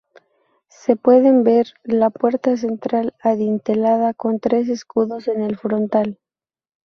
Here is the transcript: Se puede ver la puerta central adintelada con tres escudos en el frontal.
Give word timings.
Se 0.71 0.95
puede 0.95 1.31
ver 1.43 1.67
la 1.83 2.09
puerta 2.09 2.57
central 2.57 3.13
adintelada 3.21 4.15
con 4.15 4.39
tres 4.39 4.67
escudos 4.67 5.27
en 5.27 5.43
el 5.43 5.57
frontal. 5.59 6.17